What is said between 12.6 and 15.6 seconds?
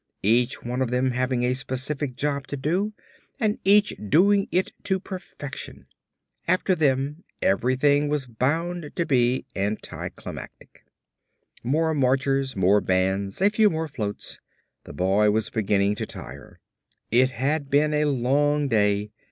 bands, a few more floats. The boy was